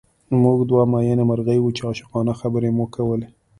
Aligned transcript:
موږ 0.43 0.59
دوه 0.69 0.83
مئینې 0.91 1.23
مرغۍ 1.29 1.59
وو 1.61 1.75
چې 1.77 1.81
عاشقانه 1.89 2.33
خبرې 2.41 2.69
مو 2.77 2.85
کولې 2.95 3.27